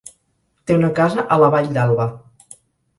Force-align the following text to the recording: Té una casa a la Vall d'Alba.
Té 0.69 0.77
una 0.79 0.89
casa 1.01 1.27
a 1.37 1.39
la 1.45 1.53
Vall 1.57 1.71
d'Alba. 1.79 2.13